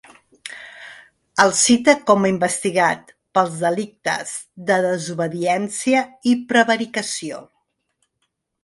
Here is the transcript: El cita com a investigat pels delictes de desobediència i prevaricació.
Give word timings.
El 1.43 1.53
cita 1.59 1.95
com 2.07 2.25
a 2.25 2.31
investigat 2.33 3.13
pels 3.39 3.61
delictes 3.67 4.33
de 4.71 4.81
desobediència 4.89 6.05
i 6.35 6.39
prevaricació. 6.55 7.47